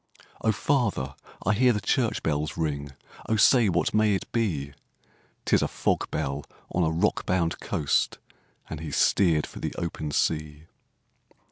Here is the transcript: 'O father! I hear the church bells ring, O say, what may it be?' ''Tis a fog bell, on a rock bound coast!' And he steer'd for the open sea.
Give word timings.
'O 0.43 0.51
father! 0.51 1.13
I 1.45 1.53
hear 1.53 1.71
the 1.73 1.79
church 1.79 2.23
bells 2.23 2.57
ring, 2.57 2.93
O 3.29 3.35
say, 3.35 3.69
what 3.69 3.93
may 3.93 4.15
it 4.15 4.31
be?' 4.31 4.73
''Tis 5.45 5.61
a 5.61 5.67
fog 5.67 6.09
bell, 6.09 6.43
on 6.73 6.83
a 6.83 6.89
rock 6.89 7.23
bound 7.27 7.59
coast!' 7.59 8.17
And 8.67 8.79
he 8.79 8.89
steer'd 8.89 9.45
for 9.45 9.59
the 9.59 9.75
open 9.77 10.09
sea. 10.09 10.63